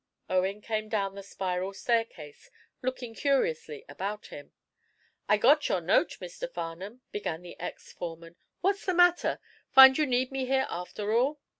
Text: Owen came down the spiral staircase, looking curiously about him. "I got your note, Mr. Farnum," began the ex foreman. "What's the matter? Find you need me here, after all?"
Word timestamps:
Owen 0.27 0.61
came 0.61 0.89
down 0.89 1.13
the 1.13 1.21
spiral 1.21 1.75
staircase, 1.75 2.49
looking 2.81 3.13
curiously 3.13 3.85
about 3.87 4.25
him. 4.29 4.51
"I 5.29 5.37
got 5.37 5.69
your 5.69 5.79
note, 5.79 6.17
Mr. 6.19 6.51
Farnum," 6.51 7.01
began 7.11 7.43
the 7.43 7.55
ex 7.59 7.93
foreman. 7.93 8.35
"What's 8.61 8.83
the 8.83 8.95
matter? 8.95 9.39
Find 9.69 9.95
you 9.99 10.07
need 10.07 10.31
me 10.31 10.45
here, 10.47 10.65
after 10.71 11.11
all?" 11.13 11.39